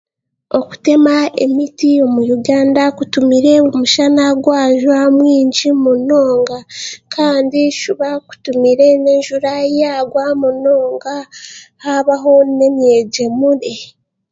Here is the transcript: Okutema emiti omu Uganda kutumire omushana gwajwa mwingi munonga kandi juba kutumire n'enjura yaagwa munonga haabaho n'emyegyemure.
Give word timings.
Okutema 0.59 1.15
emiti 1.43 1.89
omu 2.05 2.21
Uganda 2.37 2.83
kutumire 2.97 3.53
omushana 3.67 4.25
gwajwa 4.43 4.97
mwingi 5.17 5.69
munonga 5.83 6.57
kandi 7.13 7.59
juba 7.79 8.09
kutumire 8.27 8.87
n'enjura 9.03 9.53
yaagwa 9.81 10.25
munonga 10.41 11.15
haabaho 11.83 12.33
n'emyegyemure. 12.57 13.73